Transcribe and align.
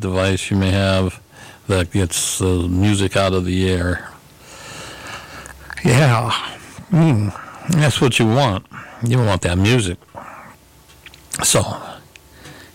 device 0.00 0.50
you 0.50 0.56
may 0.56 0.70
have 0.70 1.20
that 1.68 1.92
gets 1.92 2.38
the 2.38 2.66
music 2.68 3.16
out 3.16 3.32
of 3.32 3.44
the 3.44 3.70
air. 3.70 4.10
Yeah, 5.84 6.30
mm, 6.90 7.70
that's 7.70 8.00
what 8.00 8.18
you 8.18 8.26
want. 8.26 8.66
You 9.06 9.18
want 9.18 9.42
that 9.42 9.56
music. 9.56 9.98
So, 11.42 11.60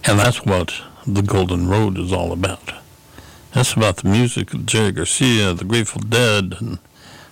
and 0.05 0.19
that's 0.19 0.43
what 0.45 0.73
the 1.05 1.21
Golden 1.21 1.67
Road 1.67 1.97
is 1.97 2.11
all 2.11 2.31
about. 2.31 2.71
That's 3.53 3.73
about 3.73 3.97
the 3.97 4.09
music 4.09 4.53
of 4.53 4.65
Jerry 4.65 4.91
Garcia, 4.91 5.53
the 5.53 5.65
Grateful 5.65 6.01
Dead, 6.01 6.55
and 6.59 6.79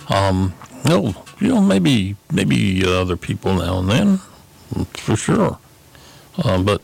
um, 0.09 0.53
you 0.85 0.89
know, 0.89 1.15
you 1.39 1.47
know, 1.49 1.61
maybe 1.61 2.15
maybe 2.31 2.85
other 2.85 3.17
people 3.17 3.55
now 3.55 3.79
and 3.79 3.89
then, 3.89 4.17
for 4.93 5.15
sure. 5.15 5.57
Uh, 6.37 6.61
but 6.61 6.81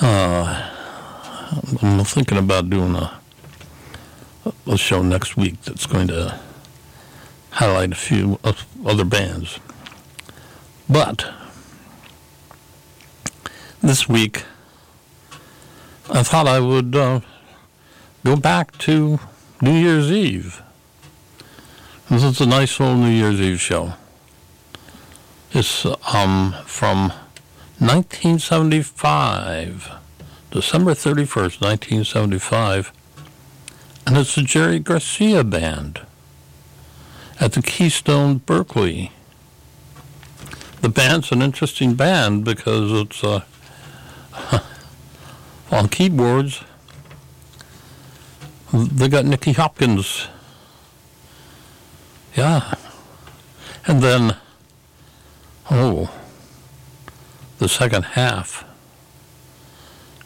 uh, 0.00 0.71
I'm 1.82 2.04
thinking 2.04 2.38
about 2.38 2.70
doing 2.70 2.94
a 2.94 3.20
a 4.66 4.76
show 4.76 5.02
next 5.02 5.36
week 5.36 5.60
that's 5.62 5.86
going 5.86 6.08
to 6.08 6.38
highlight 7.50 7.92
a 7.92 7.96
few 7.96 8.40
other 8.84 9.04
bands. 9.04 9.60
But 10.88 11.32
this 13.80 14.08
week, 14.08 14.44
I 16.10 16.22
thought 16.22 16.46
I 16.46 16.60
would 16.60 16.94
uh, 16.96 17.20
go 18.24 18.36
back 18.36 18.78
to 18.78 19.20
New 19.60 19.74
Year's 19.74 20.10
Eve. 20.10 20.62
This 22.10 22.24
is 22.24 22.40
a 22.40 22.46
nice 22.46 22.80
old 22.80 22.98
New 22.98 23.10
Year's 23.10 23.40
Eve 23.40 23.60
show. 23.60 23.92
It's 25.52 25.84
um, 25.84 26.54
from 26.64 27.10
1975, 27.78 29.90
December 30.52 30.92
31st, 30.92 31.62
1975, 31.62 32.92
and 34.06 34.18
it's 34.18 34.34
the 34.34 34.42
Jerry 34.42 34.78
Garcia 34.78 35.42
Band 35.42 36.02
at 37.40 37.54
the 37.54 37.62
Keystone 37.62 38.36
Berkeley. 38.36 39.12
The 40.82 40.90
band's 40.90 41.32
an 41.32 41.40
interesting 41.40 41.94
band 41.94 42.44
because 42.44 42.92
it's 42.92 43.24
uh, 43.24 43.40
on 45.70 45.88
keyboards. 45.88 46.62
They 48.74 49.08
got 49.08 49.24
Nicky 49.24 49.52
Hopkins. 49.52 50.28
Yeah. 52.36 52.74
And 53.86 54.02
then, 54.02 54.36
oh, 55.70 56.14
the 57.58 57.70
second 57.70 58.02
half, 58.02 58.66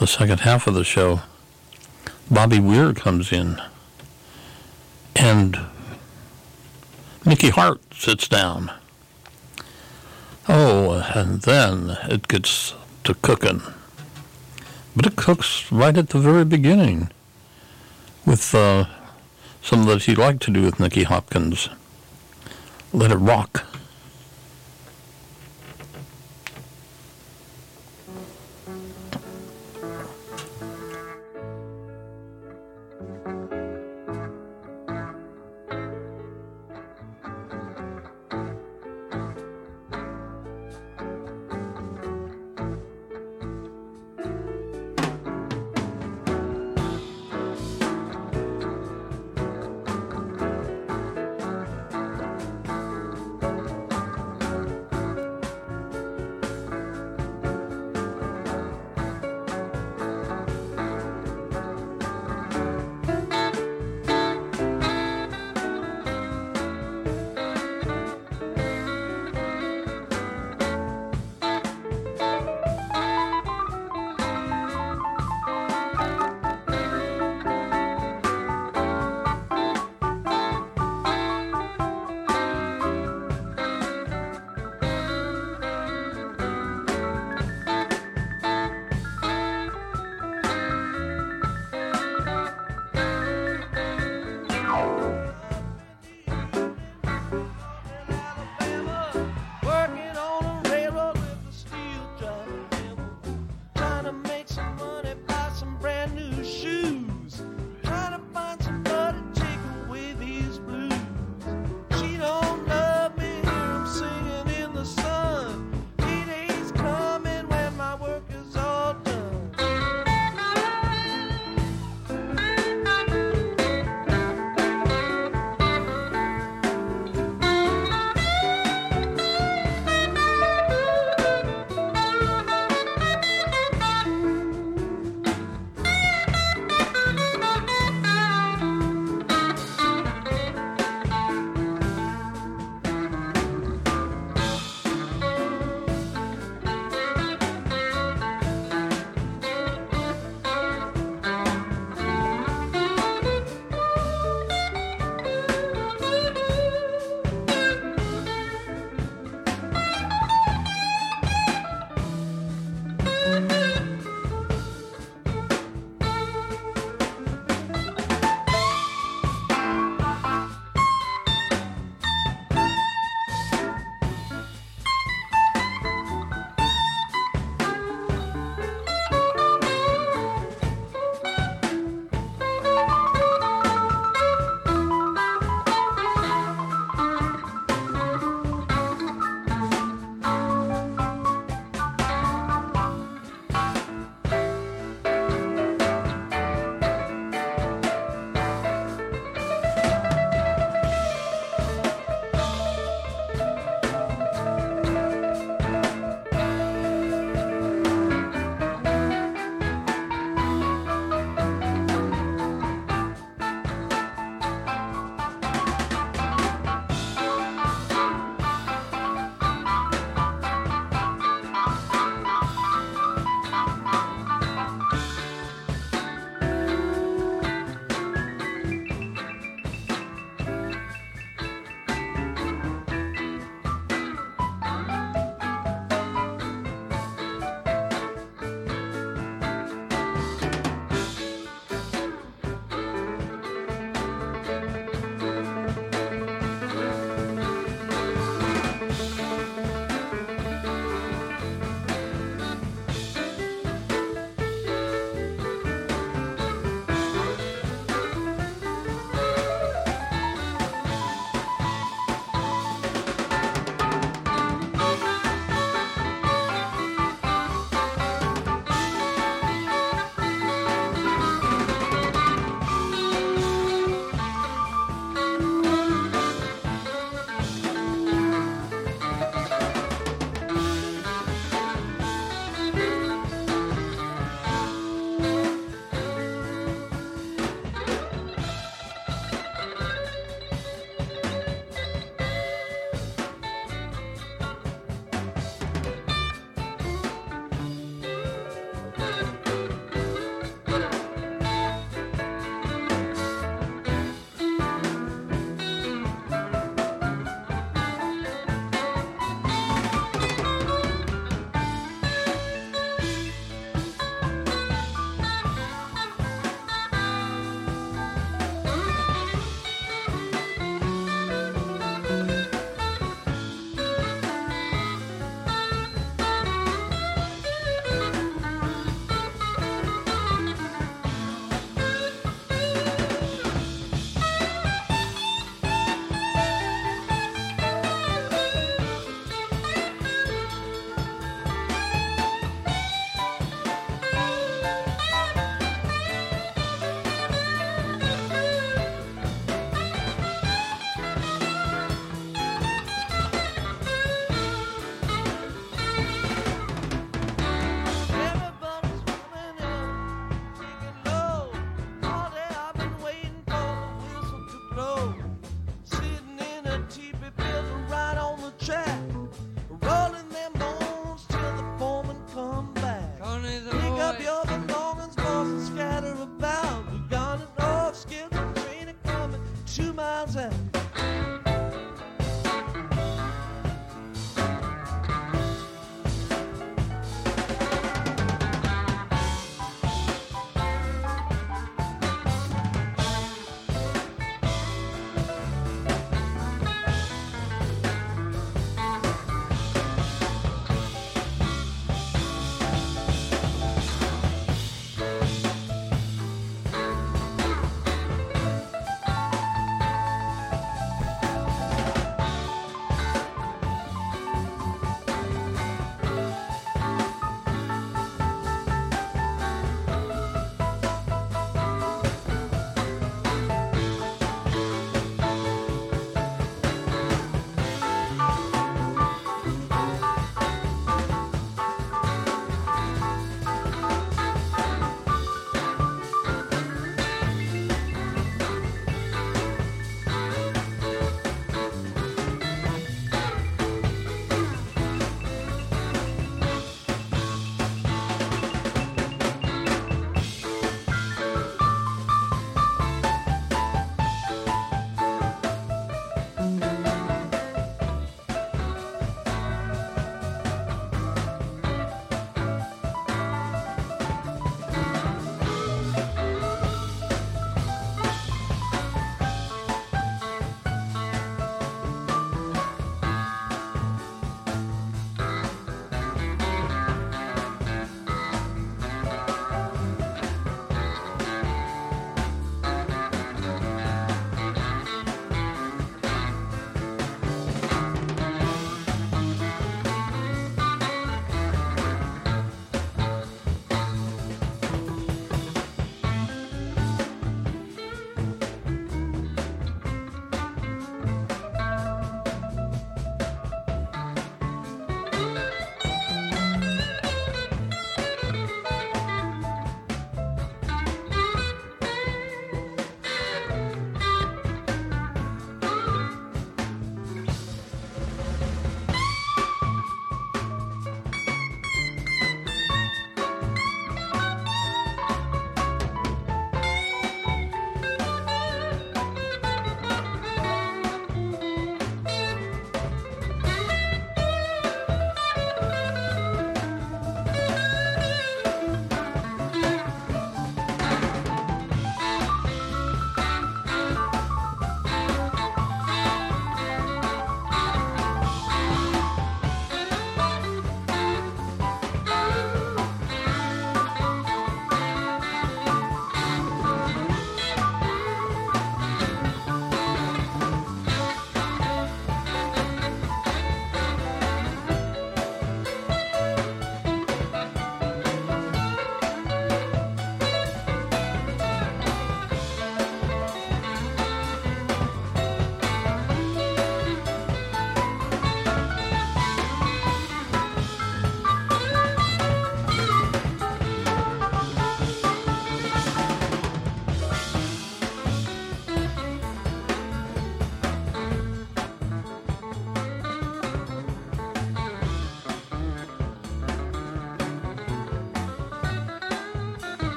the 0.00 0.06
second 0.06 0.40
half 0.40 0.66
of 0.66 0.72
the 0.72 0.82
show, 0.82 1.20
Bobby 2.30 2.58
Weir 2.58 2.94
comes 2.94 3.32
in 3.32 3.60
and 5.14 5.58
Mickey 7.26 7.50
Hart 7.50 7.82
sits 7.94 8.26
down. 8.26 8.72
Oh, 10.48 11.06
and 11.14 11.42
then 11.42 11.98
it 12.08 12.28
gets 12.28 12.72
to 13.04 13.12
cooking. 13.12 13.60
But 14.96 15.06
it 15.06 15.16
cooks 15.16 15.70
right 15.70 15.96
at 15.96 16.08
the 16.08 16.18
very 16.18 16.46
beginning 16.46 17.10
with 18.24 18.54
uh, 18.54 18.86
something 19.60 19.88
that 19.88 20.04
he'd 20.04 20.16
like 20.16 20.40
to 20.40 20.50
do 20.50 20.62
with 20.62 20.80
Nicky 20.80 21.02
Hopkins. 21.02 21.68
Let 22.94 23.12
it 23.12 23.16
rock. 23.16 23.66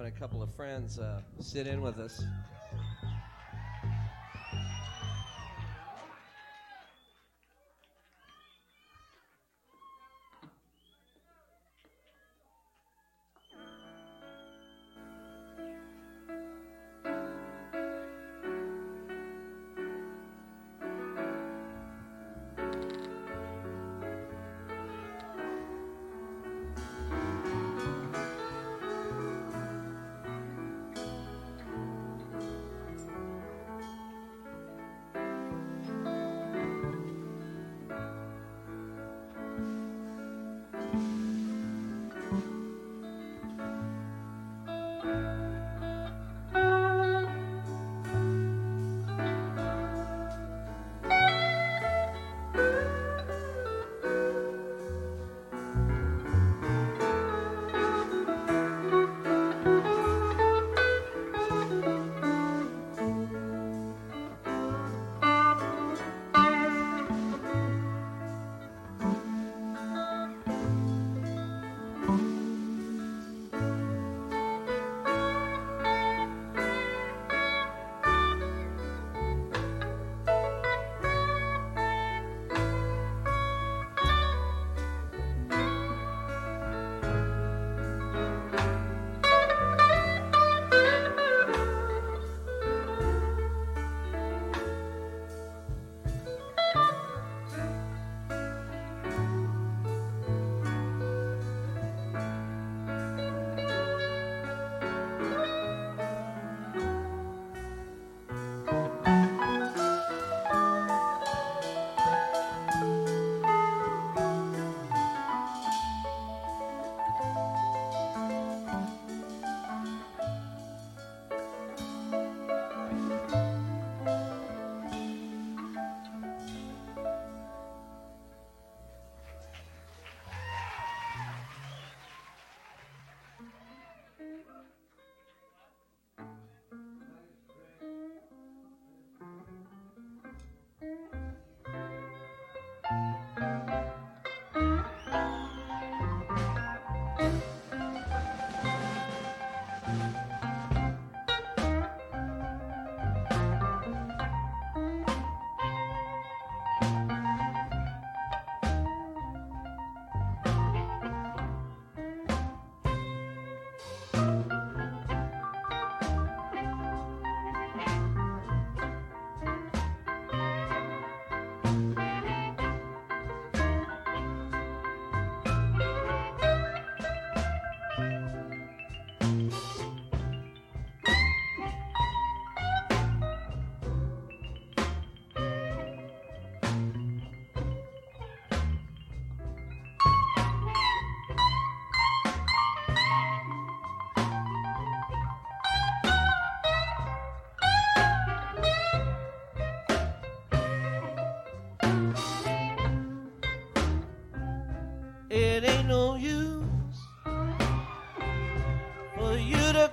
Having 0.00 0.16
a 0.16 0.18
couple 0.18 0.42
of 0.42 0.50
friends 0.54 0.98
uh, 0.98 1.20
sit 1.40 1.66
in 1.66 1.82
with 1.82 1.98
us. 1.98 2.24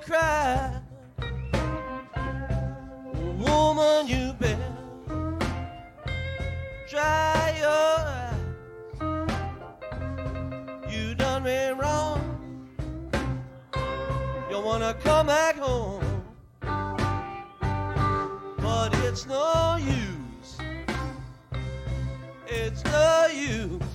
Cry. 0.07 0.71
Woman, 3.13 4.07
you 4.07 4.33
better 4.39 4.73
dry 6.89 7.55
your 7.59 7.97
eyes. 8.15 8.33
You 10.89 11.13
done 11.15 11.43
me 11.43 11.71
wrong. 11.71 12.21
You 14.49 14.61
wanna 14.61 14.93
come 15.03 15.27
back 15.27 15.57
home. 15.57 16.23
But 18.61 18.95
it's 19.03 19.25
no 19.27 19.75
use. 19.75 20.57
It's 22.47 22.81
no 22.85 23.27
use. 23.29 23.86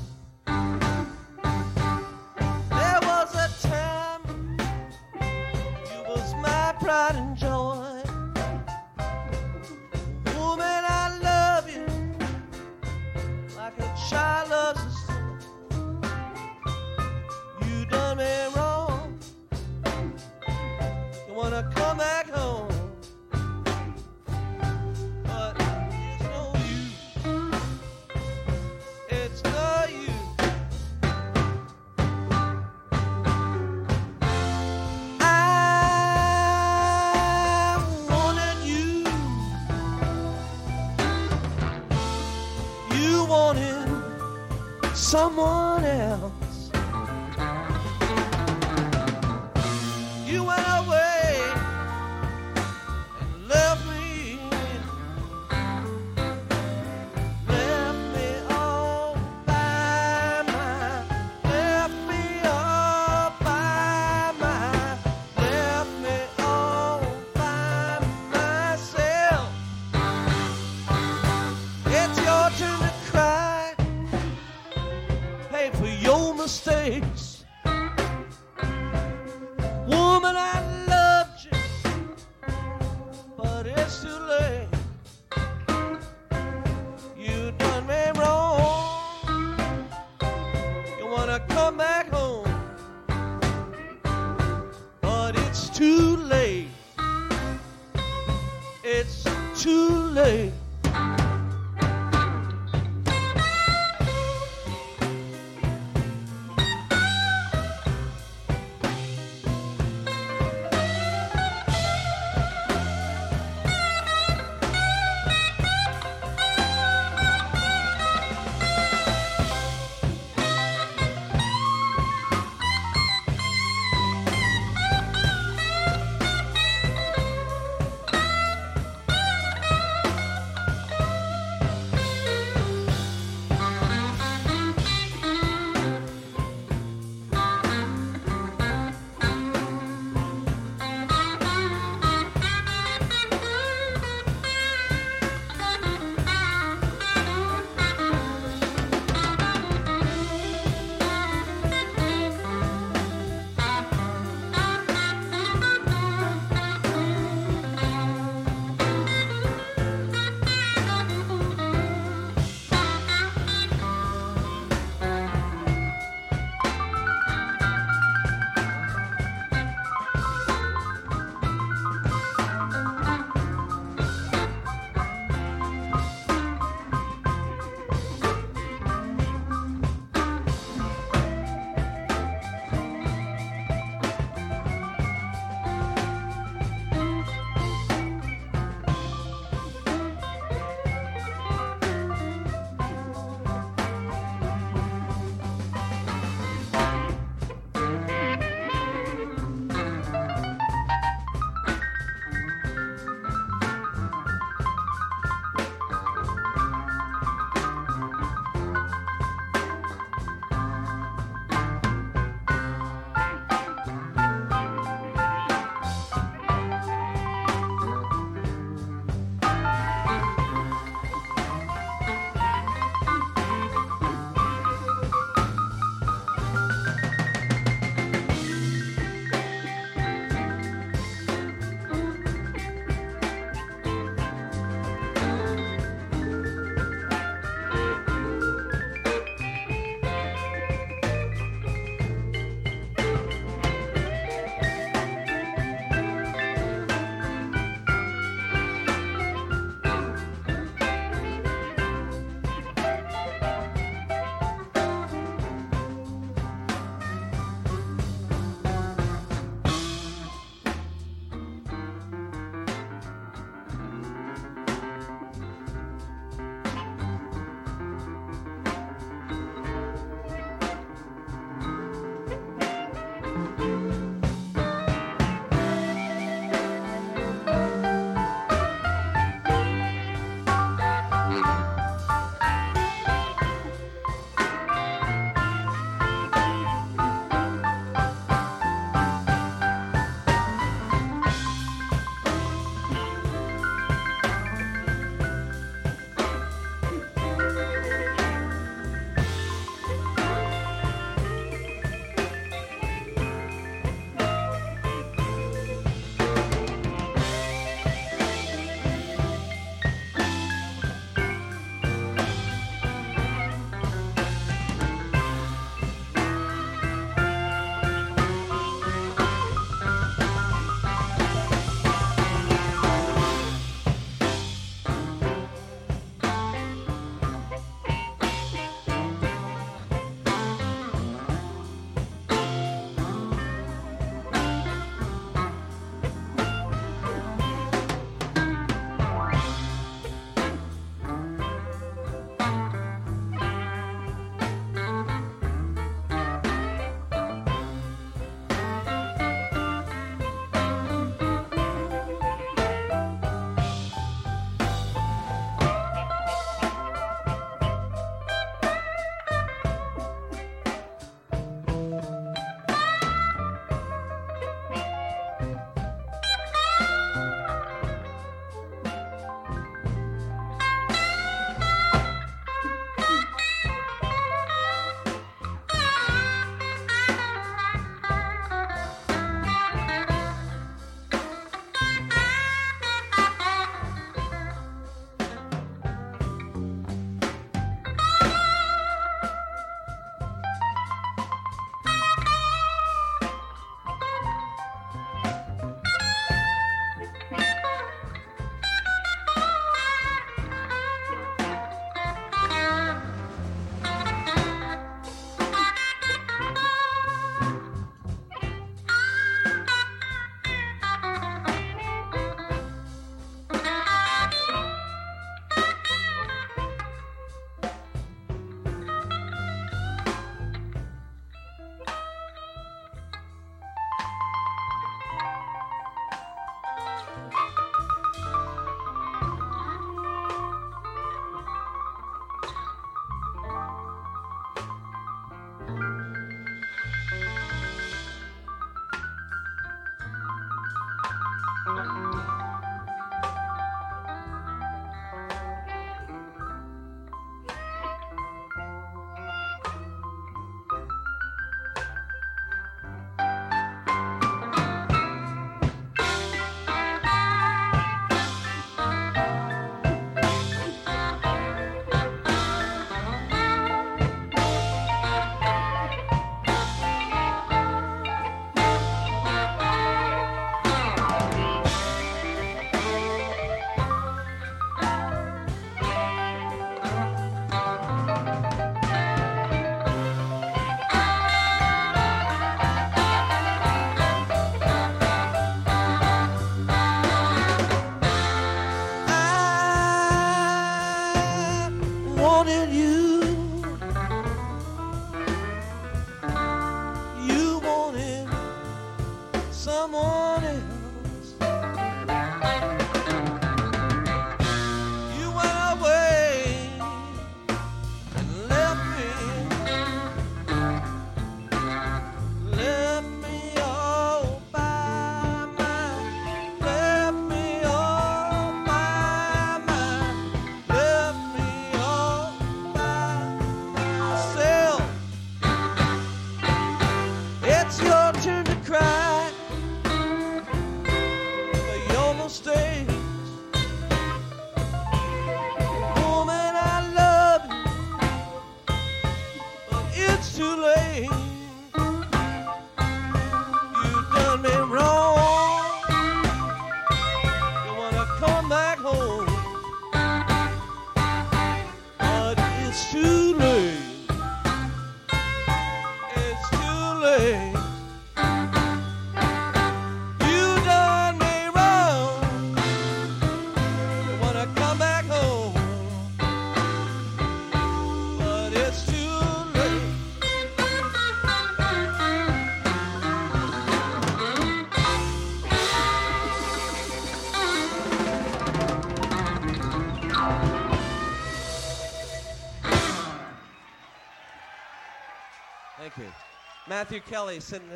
Matthew 586.83 586.99
Kelly 587.03 587.39
sitting 587.39 587.71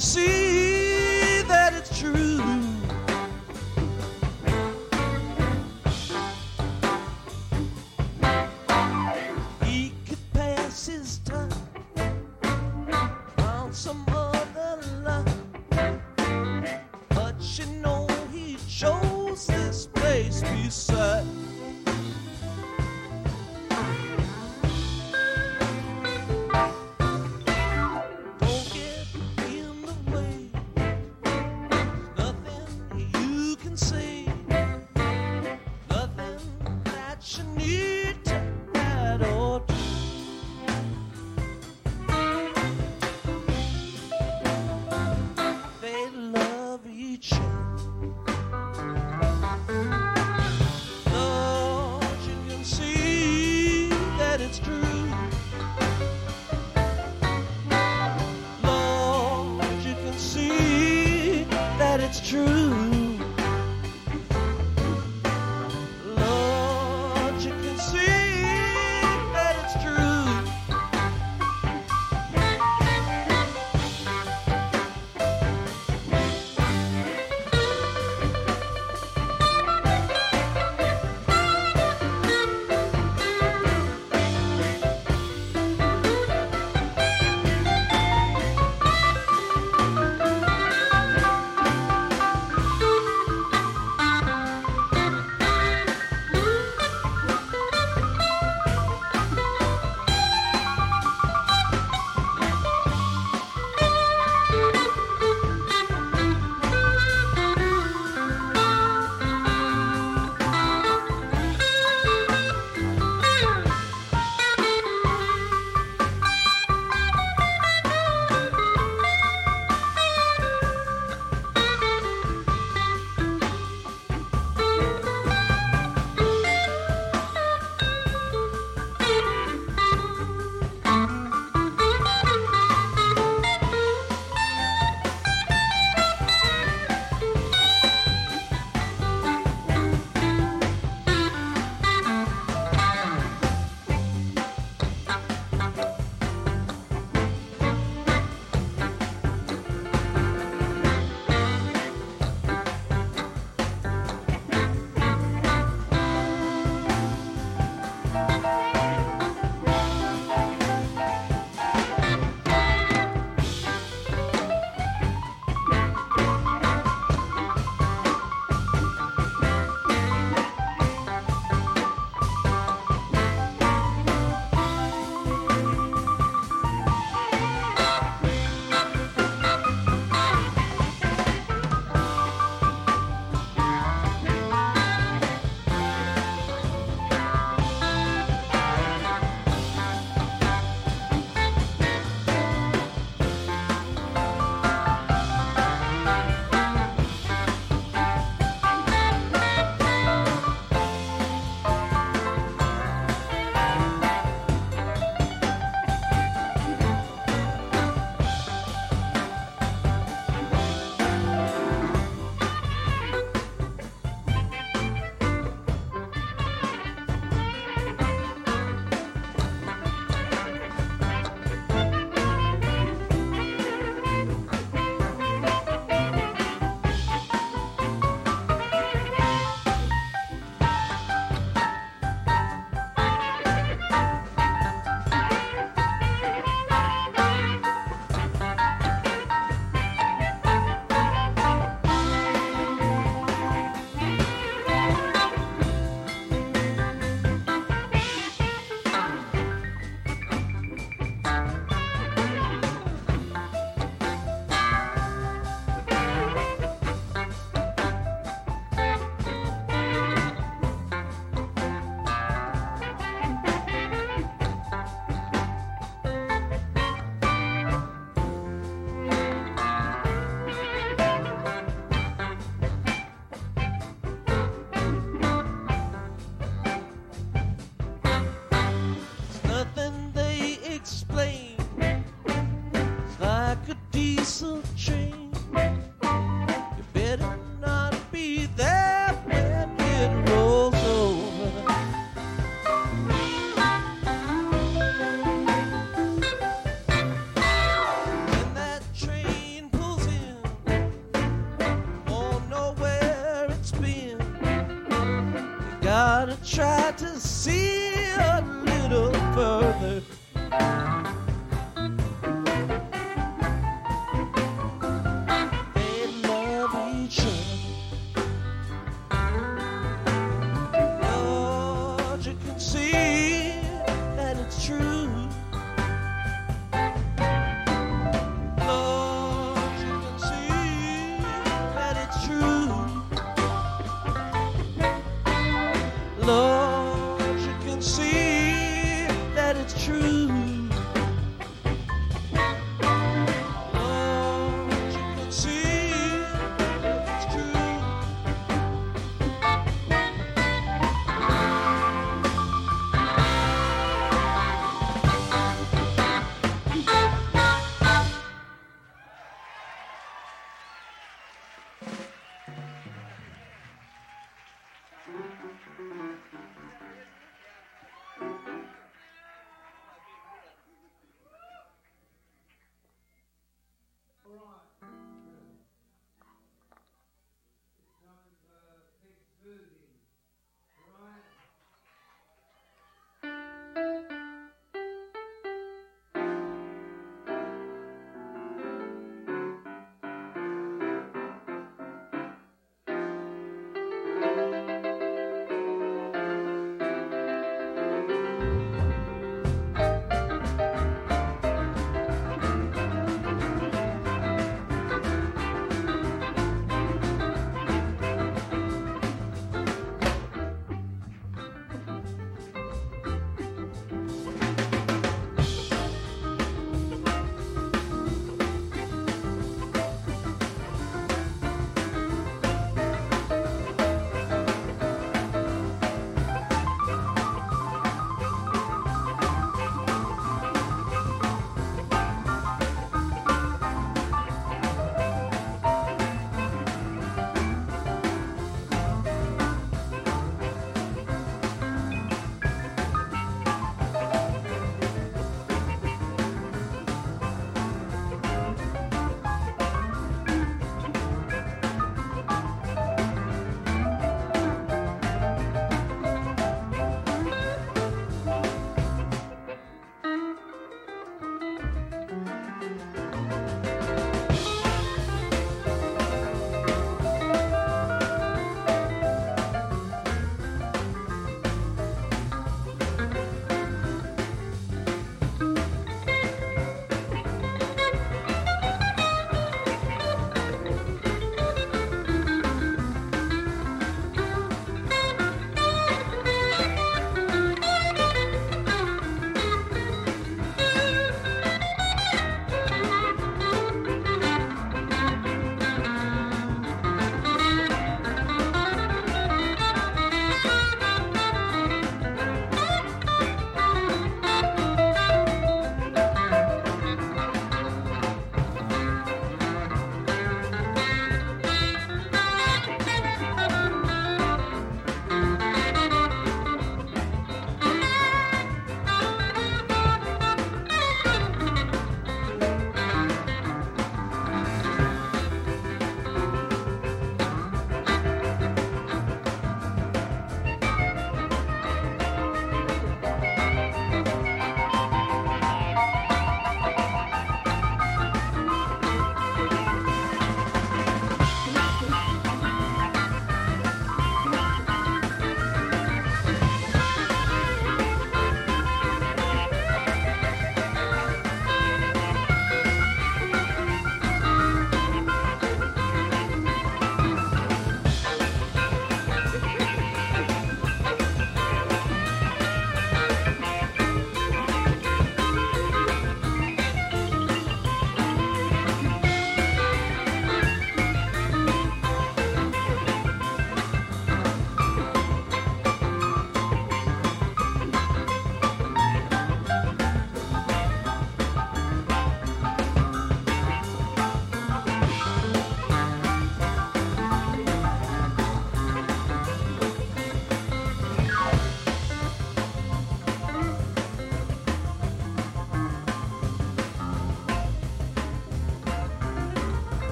see 0.00 0.29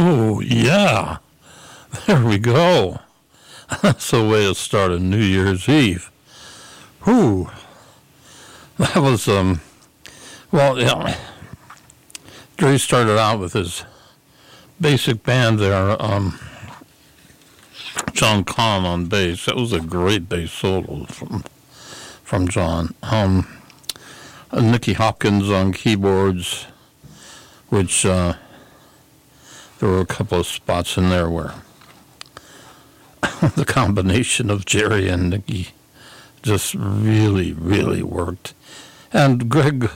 Oh, 0.00 0.38
yeah. 0.38 1.16
There 2.06 2.24
we 2.24 2.38
go. 2.38 3.00
That's 3.82 4.12
the 4.12 4.24
way 4.24 4.44
to 4.44 4.54
start 4.54 4.92
a 4.92 5.00
New 5.00 5.16
Year's 5.18 5.68
Eve. 5.68 6.12
Whew. 7.02 7.50
That 8.78 8.98
was, 8.98 9.26
um, 9.26 9.60
well, 10.52 10.78
yeah. 10.78 11.18
Dre 12.56 12.78
started 12.78 13.18
out 13.18 13.40
with 13.40 13.54
his 13.54 13.82
basic 14.80 15.24
band 15.24 15.58
there, 15.58 16.00
um, 16.00 16.38
John 18.12 18.44
Kahn 18.44 18.84
on 18.84 19.06
bass. 19.06 19.46
That 19.46 19.56
was 19.56 19.72
a 19.72 19.80
great 19.80 20.28
bass 20.28 20.52
solo 20.52 21.06
from, 21.06 21.42
from 22.22 22.46
John. 22.46 22.94
Um, 23.02 23.48
Nicky 24.52 24.92
Hopkins 24.92 25.50
on 25.50 25.72
keyboards, 25.72 26.66
which, 27.68 28.06
uh, 28.06 28.34
there 29.78 29.88
were 29.88 30.00
a 30.00 30.06
couple 30.06 30.40
of 30.40 30.46
spots 30.46 30.96
in 30.96 31.08
there 31.08 31.30
where 31.30 31.54
the 33.54 33.64
combination 33.66 34.50
of 34.50 34.64
Jerry 34.64 35.08
and 35.08 35.30
Nicky 35.30 35.68
just 36.42 36.74
really, 36.74 37.52
really 37.52 38.02
worked. 38.02 38.54
And 39.12 39.48
Greg 39.48 39.90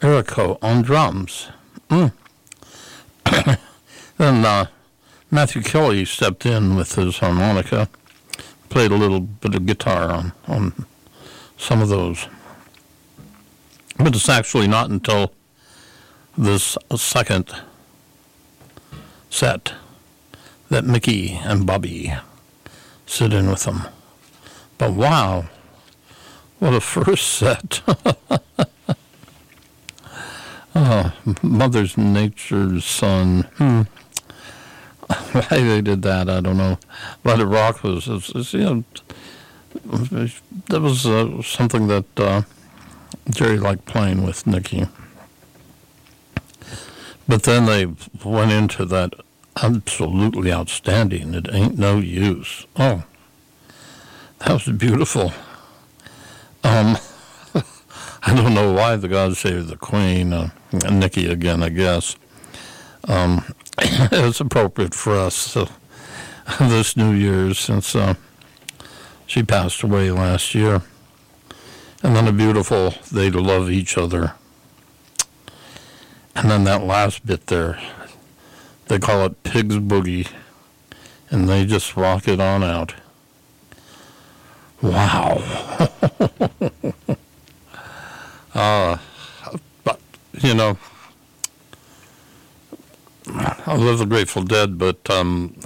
Errico 0.00 0.58
on 0.62 0.82
drums. 0.82 1.48
Mm. 1.88 2.12
then 4.16 4.44
uh, 4.44 4.66
Matthew 5.30 5.62
Kelly 5.62 6.04
stepped 6.04 6.46
in 6.46 6.76
with 6.76 6.94
his 6.94 7.18
harmonica, 7.18 7.88
played 8.68 8.92
a 8.92 8.96
little 8.96 9.20
bit 9.20 9.54
of 9.54 9.66
guitar 9.66 10.10
on, 10.10 10.32
on 10.46 10.86
some 11.56 11.82
of 11.82 11.88
those. 11.88 12.26
But 13.96 14.14
it's 14.14 14.28
actually 14.28 14.68
not 14.68 14.90
until 14.90 15.32
this 16.36 16.78
second 16.96 17.52
set 19.30 19.72
that 20.70 20.84
Mickey 20.84 21.32
and 21.32 21.66
Bobby 21.66 22.12
sit 23.06 23.32
in 23.32 23.48
with 23.48 23.64
them. 23.64 23.82
But 24.76 24.92
wow, 24.92 25.46
what 26.58 26.74
a 26.74 26.80
first 26.80 27.26
set. 27.38 27.80
oh, 30.74 31.12
Mother's 31.42 31.96
Nature's 31.96 32.84
Son. 32.84 33.42
Hmm. 33.56 33.82
Why 35.32 35.62
they 35.62 35.80
did 35.80 36.02
that, 36.02 36.28
I 36.28 36.40
don't 36.40 36.58
know. 36.58 36.78
Let 37.24 37.40
It 37.40 37.46
Rock 37.46 37.82
was, 37.82 38.06
was, 38.06 38.32
was 38.34 38.52
you 38.52 38.60
know, 38.60 38.84
that 40.68 40.80
was 40.80 41.06
uh, 41.06 41.40
something 41.42 41.88
that 41.88 42.20
uh, 42.20 42.42
Jerry 43.30 43.58
liked 43.58 43.86
playing 43.86 44.24
with 44.24 44.46
Nicky. 44.46 44.86
But 47.28 47.42
then 47.42 47.66
they 47.66 47.86
went 48.24 48.52
into 48.52 48.86
that 48.86 49.12
absolutely 49.62 50.52
outstanding. 50.52 51.34
It 51.34 51.52
ain't 51.52 51.78
no 51.78 51.98
use. 51.98 52.66
Oh, 52.76 53.04
that 54.38 54.52
was 54.52 54.64
beautiful. 54.76 55.32
Um, 56.64 56.96
I 58.22 58.34
don't 58.34 58.54
know 58.54 58.72
why 58.72 58.96
the 58.96 59.08
God 59.08 59.36
Save 59.36 59.68
the 59.68 59.76
Queen, 59.76 60.32
uh, 60.32 60.50
Nicky 60.90 61.26
again, 61.30 61.62
I 61.62 61.68
guess. 61.68 62.16
Um, 63.06 63.44
it's 63.78 64.40
appropriate 64.40 64.94
for 64.94 65.14
us 65.14 65.56
uh, 65.56 65.68
this 66.60 66.96
New 66.96 67.12
Year's 67.12 67.58
since 67.58 67.94
uh, 67.94 68.14
she 69.26 69.42
passed 69.42 69.82
away 69.82 70.10
last 70.10 70.54
year. 70.54 70.82
And 72.02 72.14
then 72.14 72.28
a 72.28 72.32
beautiful 72.32 72.94
They 73.12 73.30
Love 73.30 73.70
Each 73.70 73.98
Other. 73.98 74.34
And 76.38 76.50
then 76.52 76.62
that 76.64 76.84
last 76.84 77.26
bit 77.26 77.48
there, 77.48 77.80
they 78.86 79.00
call 79.00 79.26
it 79.26 79.42
Pig's 79.42 79.78
Boogie, 79.78 80.28
and 81.30 81.48
they 81.48 81.66
just 81.66 81.96
rock 81.96 82.28
it 82.28 82.38
on 82.38 82.62
out. 82.62 82.94
Wow. 84.80 85.42
uh, 88.54 88.98
but, 89.82 90.00
you 90.40 90.54
know, 90.54 90.78
I 93.34 93.74
love 93.74 93.98
the 93.98 94.06
Grateful 94.06 94.44
Dead, 94.44 94.78
but 94.78 95.10
um, 95.10 95.56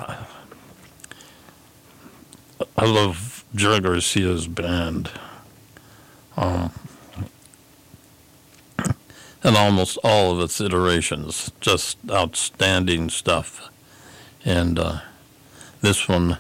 I 2.79 2.87
love 2.87 3.45
Jerry 3.55 3.81
Garcia's 3.81 4.49
band. 4.49 5.11
Um, 6.39 6.73
and 9.43 9.57
almost 9.57 9.99
all 10.05 10.33
of 10.33 10.41
its 10.41 10.61
iterations. 10.61 11.51
Just 11.61 11.99
outstanding 12.11 13.11
stuff. 13.11 13.71
And 14.45 14.79
uh, 14.79 15.01
this 15.81 16.09
one 16.09 16.39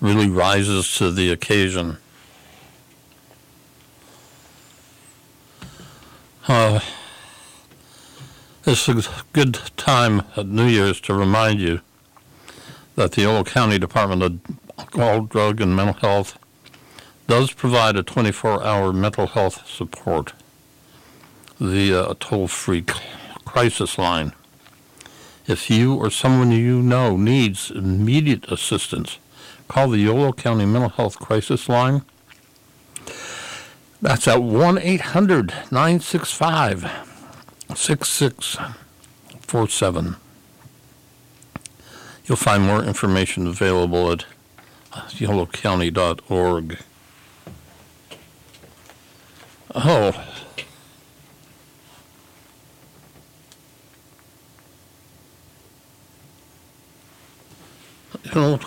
really 0.00 0.28
rises 0.28 0.96
to 0.98 1.10
the 1.10 1.30
occasion. 1.30 1.98
Uh, 6.46 6.80
it's 8.66 8.88
a 8.88 9.02
good 9.32 9.54
time 9.76 10.22
at 10.36 10.46
New 10.46 10.66
Year's 10.66 11.00
to 11.02 11.14
remind 11.14 11.60
you 11.60 11.80
that 12.96 13.12
the 13.12 13.22
Yolo 13.22 13.44
County 13.44 13.78
Department 13.78 14.22
of 14.22 14.38
Alcohol, 14.78 15.22
Drug, 15.22 15.60
and 15.60 15.74
Mental 15.74 15.94
Health 15.94 16.38
does 17.26 17.52
provide 17.52 17.96
a 17.96 18.02
24-hour 18.02 18.92
mental 18.92 19.26
health 19.28 19.66
support 19.66 20.34
the 21.60 21.94
uh, 21.94 22.14
toll 22.20 22.48
free 22.48 22.84
crisis 23.44 23.98
line. 23.98 24.32
If 25.46 25.68
you 25.70 25.94
or 25.94 26.10
someone 26.10 26.50
you 26.52 26.82
know 26.82 27.16
needs 27.16 27.70
immediate 27.70 28.50
assistance, 28.50 29.18
call 29.68 29.88
the 29.88 29.98
Yolo 29.98 30.32
County 30.32 30.64
Mental 30.64 30.88
Health 30.88 31.18
Crisis 31.18 31.68
Line. 31.68 32.02
That's 34.00 34.26
at 34.26 34.42
1 34.42 34.78
800 34.78 35.48
965 35.70 36.90
6647. 37.74 40.16
You'll 42.26 42.36
find 42.36 42.62
more 42.62 42.82
information 42.82 43.46
available 43.46 44.10
at 44.12 44.24
yolocounty.org. 44.92 46.78
Oh, 49.74 50.33
you 58.24 58.40
know, 58.40 58.60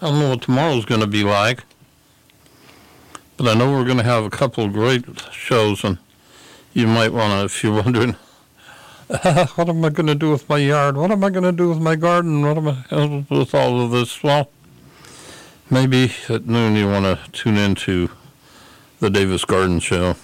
I 0.00 0.10
don't 0.10 0.20
know 0.20 0.30
what 0.30 0.42
tomorrow's 0.42 0.84
going 0.84 1.00
to 1.00 1.06
be 1.06 1.24
like, 1.24 1.64
but 3.36 3.48
I 3.48 3.54
know 3.54 3.72
we're 3.72 3.84
going 3.84 3.96
to 3.96 4.04
have 4.04 4.24
a 4.24 4.30
couple 4.30 4.68
great 4.68 5.04
shows, 5.32 5.82
and 5.82 5.98
you 6.74 6.86
might 6.86 7.12
want 7.12 7.32
to, 7.32 7.44
if 7.46 7.64
you're 7.64 7.82
wondering, 7.82 8.12
what 9.06 9.68
am 9.68 9.84
I 9.84 9.88
going 9.88 10.08
to 10.08 10.14
do 10.14 10.30
with 10.30 10.48
my 10.48 10.58
yard? 10.58 10.96
What 10.96 11.10
am 11.10 11.24
I 11.24 11.30
going 11.30 11.44
to 11.44 11.52
do 11.52 11.68
with 11.68 11.80
my 11.80 11.96
garden? 11.96 12.42
What 12.42 12.58
am 12.58 12.68
I 12.68 13.24
with 13.30 13.54
all 13.54 13.80
of 13.80 13.90
this? 13.90 14.22
Well, 14.22 14.50
maybe 15.70 16.12
at 16.28 16.46
noon 16.46 16.76
you 16.76 16.88
want 16.88 17.04
to 17.04 17.30
tune 17.32 17.56
into 17.56 18.10
the 19.00 19.08
Davis 19.10 19.44
Garden 19.44 19.80
Show. 19.80 20.16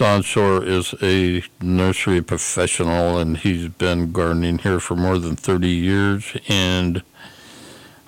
Don 0.00 0.22
Shor 0.22 0.64
is 0.64 0.94
a 1.02 1.44
nursery 1.60 2.22
professional 2.22 3.18
and 3.18 3.36
he's 3.36 3.68
been 3.68 4.12
gardening 4.12 4.56
here 4.56 4.80
for 4.80 4.96
more 4.96 5.18
than 5.18 5.36
30 5.36 5.68
years. 5.68 6.34
And 6.48 7.02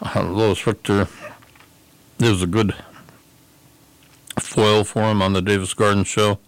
uh, 0.00 0.22
Lois 0.22 0.66
Richter 0.66 1.06
is 2.18 2.40
a 2.40 2.46
good 2.46 2.74
foil 4.40 4.84
for 4.84 5.02
him 5.02 5.20
on 5.20 5.34
the 5.34 5.42
Davis 5.42 5.74
Garden 5.74 6.04
Show. 6.04 6.38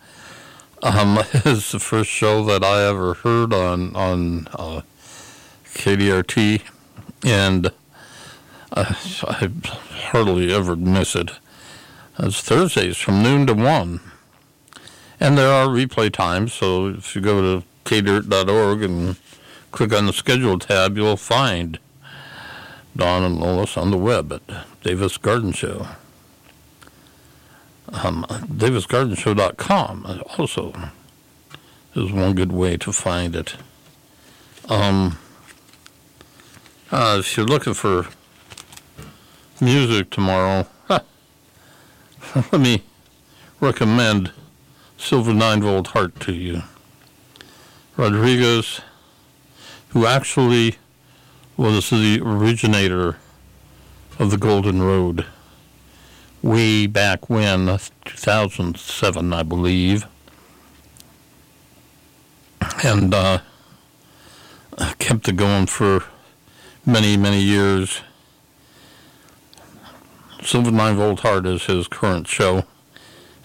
Um, 0.83 1.19
it's 1.35 1.73
the 1.73 1.79
first 1.79 2.09
show 2.09 2.43
that 2.47 2.65
I 2.65 2.89
ever 2.89 3.13
heard 3.13 3.53
on 3.53 3.95
on 3.95 4.49
uh, 4.55 4.81
KDRT, 5.75 6.63
and 7.23 7.71
I, 8.73 8.97
I 9.25 9.51
hardly 10.07 10.55
ever 10.55 10.75
miss 10.75 11.15
it. 11.15 11.33
It's 12.19 12.41
Thursdays 12.41 12.97
from 12.97 13.23
noon 13.23 13.47
to 13.49 13.53
one. 13.53 14.01
And 15.21 15.39
there 15.39 15.51
are 15.51 15.67
replay 15.69 16.13
times, 16.13 16.53
so 16.53 16.89
if 16.89 17.15
you 17.15 17.21
go 17.21 17.61
to 17.61 17.67
kdirt.org 17.85 18.83
and 18.83 19.17
click 19.71 19.93
on 19.93 20.07
the 20.07 20.13
schedule 20.13 20.59
tab, 20.59 20.97
you'll 20.97 21.17
find 21.17 21.79
Don 22.97 23.23
and 23.23 23.41
Lois 23.41 23.77
on 23.77 23.91
the 23.91 23.99
web 23.99 24.33
at 24.33 24.43
Davis 24.83 25.17
Garden 25.17 25.53
Show. 25.53 25.87
Um, 27.89 28.25
DavisGardenShow.com 28.29 30.23
also 30.39 30.73
is 31.95 32.13
one 32.13 32.35
good 32.35 32.53
way 32.53 32.77
to 32.79 32.93
find 32.93 33.37
it. 33.37 33.57
Um, 34.69 35.19
uh, 36.91 37.19
if 37.21 37.37
you're 37.37 37.47
looking 37.47 37.75
for 37.75 38.07
music 39.61 40.11
tomorrow, 40.11 40.67
let 40.89 42.61
me 42.61 42.83
recommend 43.61 44.33
Silver 45.05 45.35
9 45.35 45.61
volt 45.61 45.89
heart 45.89 46.19
to 46.21 46.33
you. 46.33 46.63
Rodriguez 47.95 48.81
who 49.89 50.07
actually 50.07 50.77
was 51.59 51.91
the 51.91 52.23
originator 52.25 53.19
of 54.19 54.31
the 54.31 54.39
Golden 54.39 54.83
Road 54.83 55.27
way 56.41 56.87
back 56.87 57.29
when, 57.29 57.67
2007, 58.07 59.33
I 59.35 59.43
believe. 59.43 60.07
And 62.83 63.13
uh, 63.13 63.41
kept 64.99 65.29
it 65.29 65.37
going 65.37 65.67
for 65.67 66.05
many, 66.87 67.19
many 67.19 67.43
years. 67.43 68.01
Silver 70.43 70.71
Nine 70.71 70.97
Volt 70.97 71.21
Heart 71.21 71.45
is 71.45 71.67
his 71.67 71.89
current 71.89 72.27
show. 72.27 72.65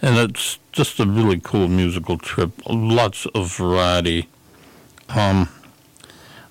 And 0.01 0.16
it's 0.18 0.59
just 0.72 0.99
a 0.99 1.05
really 1.05 1.39
cool 1.39 1.67
musical 1.67 2.17
trip. 2.17 2.51
Lots 2.67 3.26
of 3.28 3.55
variety. 3.55 4.28
Um, 5.09 5.49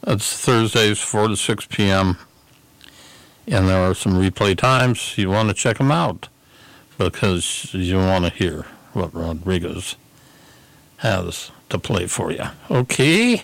it's 0.07 0.45
Thursdays, 0.45 0.99
4 0.99 1.29
to 1.29 1.37
6 1.37 1.67
p.m. 1.67 2.19
And 3.47 3.69
there 3.69 3.81
are 3.89 3.95
some 3.95 4.15
replay 4.15 4.57
times. 4.57 5.17
You 5.17 5.31
want 5.31 5.49
to 5.49 5.55
check 5.55 5.79
them 5.79 5.91
out 5.91 6.29
because 6.99 7.73
you 7.73 7.97
want 7.97 8.25
to 8.25 8.31
hear 8.31 8.67
what 8.93 9.15
Rodriguez 9.15 9.97
has 10.99 11.51
to 11.71 11.79
play 11.79 12.07
for 12.07 12.33
you. 12.33 12.45
Okay? 12.71 13.43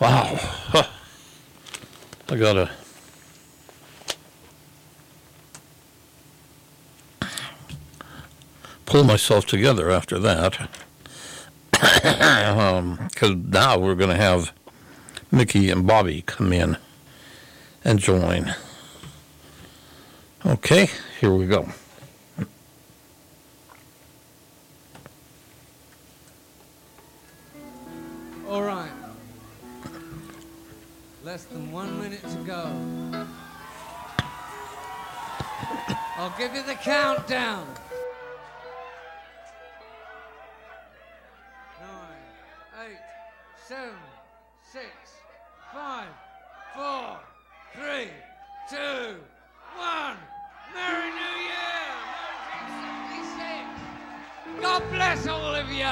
Wow. 0.00 0.36
Huh. 0.38 0.84
I 2.28 2.36
gotta. 2.36 2.70
Pull 8.92 9.04
myself 9.04 9.46
together 9.46 9.90
after 9.90 10.18
that. 10.18 10.68
Because 11.70 13.30
um, 13.30 13.48
now 13.48 13.78
we're 13.78 13.94
going 13.94 14.10
to 14.10 14.22
have 14.22 14.52
Mickey 15.30 15.70
and 15.70 15.86
Bobby 15.86 16.20
come 16.26 16.52
in 16.52 16.76
and 17.86 17.98
join. 17.98 18.54
Okay, 20.44 20.90
here 21.22 21.32
we 21.32 21.46
go. 21.46 21.66
All 28.46 28.62
right. 28.62 28.92
Less 31.24 31.44
than 31.44 31.72
one 31.72 31.98
minute 31.98 32.22
to 32.24 32.36
go. 32.44 33.26
I'll 36.18 36.34
give 36.36 36.54
you 36.54 36.62
the 36.62 36.74
countdown. 36.74 37.66
Seven, 43.72 43.94
six, 44.70 44.92
five, 45.72 46.08
four, 46.74 47.18
three, 47.74 48.10
two, 48.68 49.16
one. 49.76 50.16
Merry 50.74 51.10
New 51.10 51.36
Year, 51.48 51.88
1976. 52.68 54.60
God 54.60 54.82
bless 54.90 55.26
all 55.26 55.54
of 55.54 55.72
you. 55.72 55.88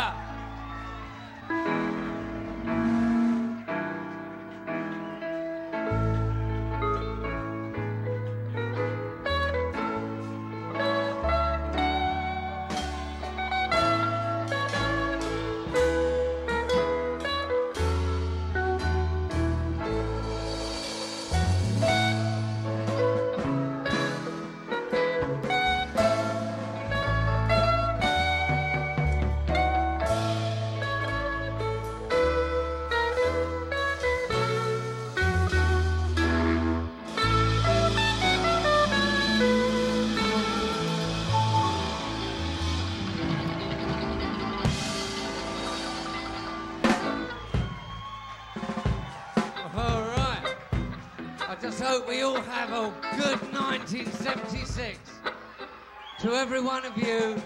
To 56.30 56.36
every 56.36 56.60
one 56.60 56.84
of 56.86 56.96
you 56.96 57.42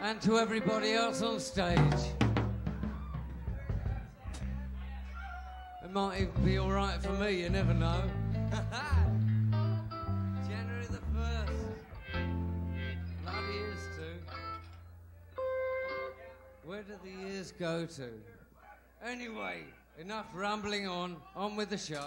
and 0.00 0.22
to 0.22 0.38
everybody 0.38 0.92
else 0.92 1.22
on 1.22 1.40
stage. 1.40 1.76
It 5.82 5.90
might 5.92 6.20
even 6.20 6.44
be 6.44 6.58
all 6.58 6.70
right 6.70 7.02
for 7.02 7.10
me, 7.14 7.42
you 7.42 7.50
never 7.50 7.74
know. 7.74 8.00
January 10.48 10.86
the 10.88 11.00
1st. 11.18 11.50
Bloody 13.24 13.54
years 13.54 13.80
too. 13.96 15.42
Where 16.64 16.82
do 16.82 16.92
the 17.02 17.10
years 17.10 17.52
go 17.58 17.86
to? 17.86 18.08
Anyway, 19.04 19.64
enough 19.98 20.26
rambling 20.32 20.86
on. 20.86 21.16
On 21.34 21.56
with 21.56 21.70
the 21.70 21.78
show. 21.78 22.06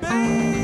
Baby, 0.00 0.57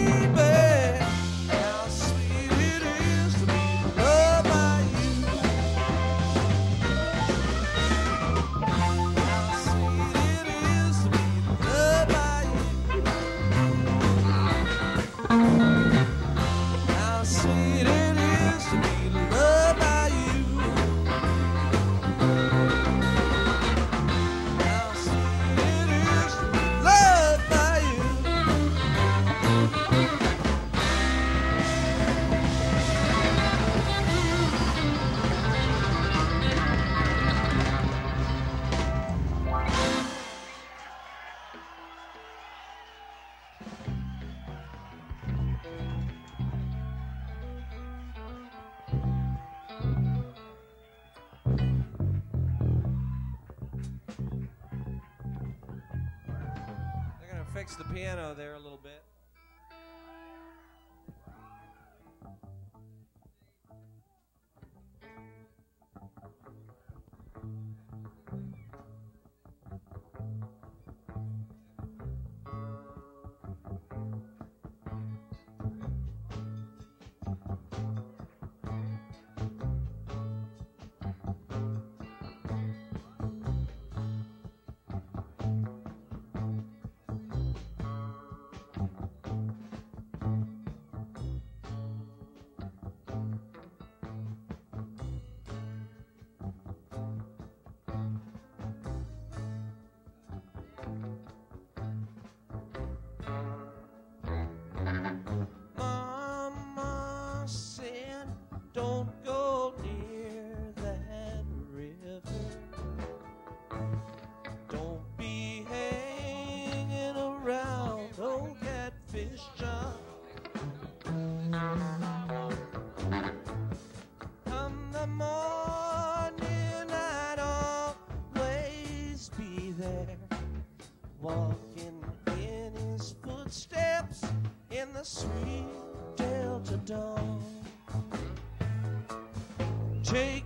Take 140.05 140.44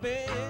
river's 0.00 0.47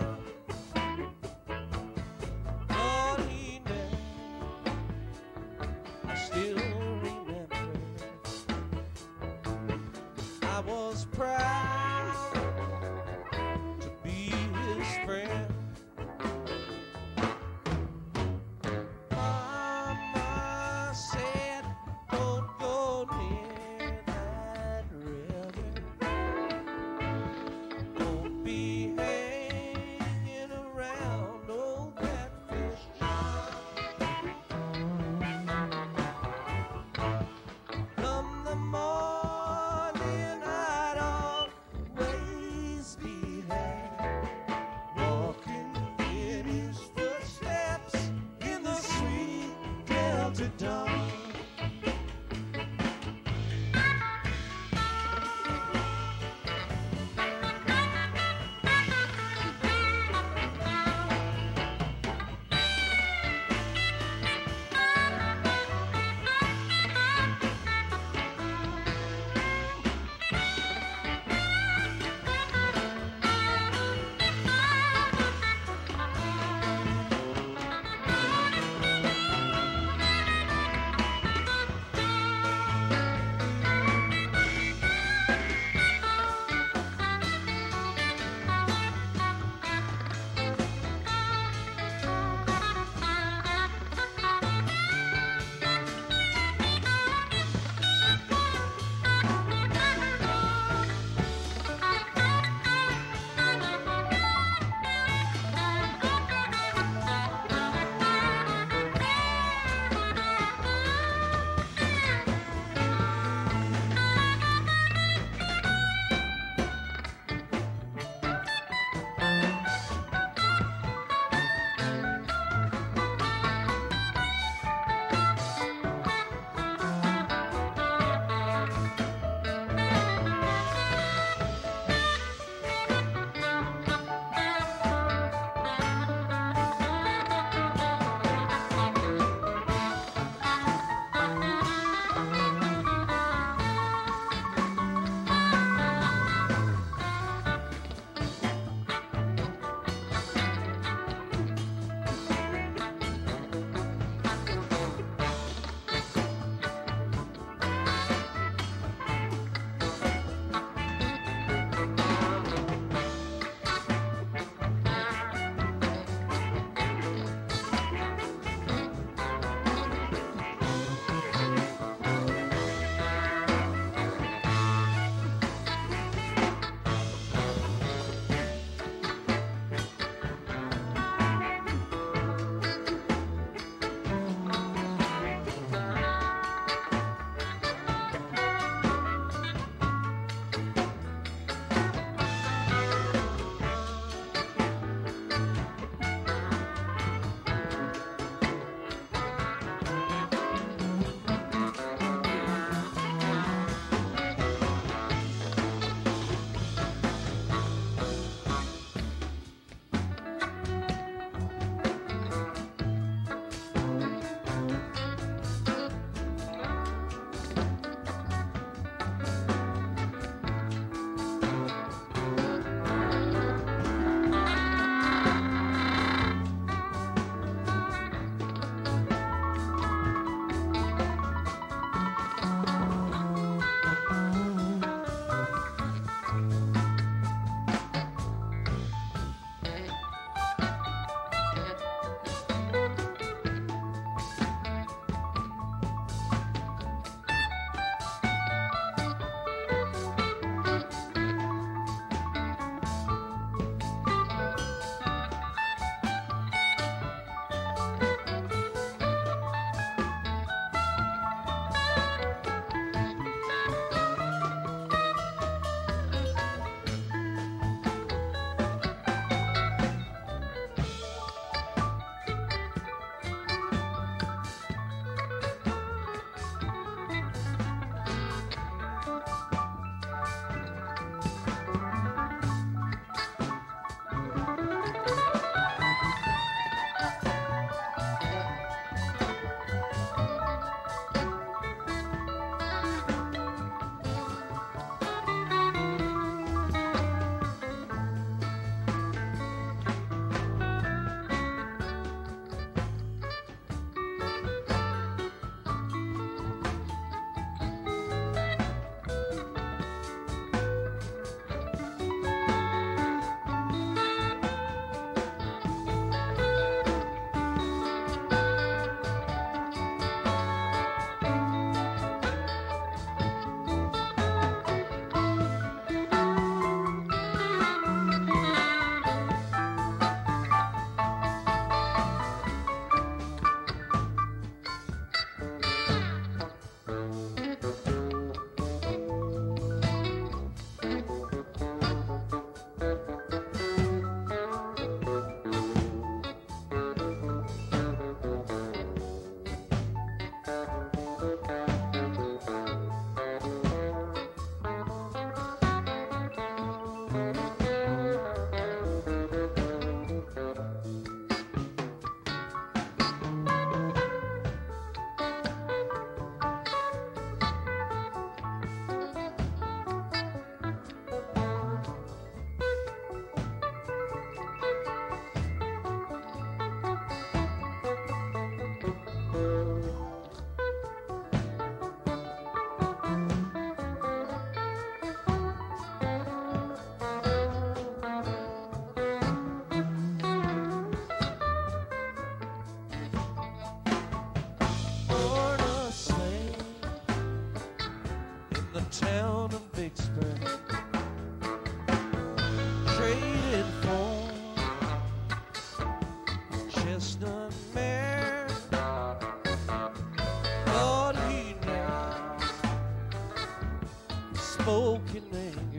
spoke 414.69 415.15
in 415.15 415.78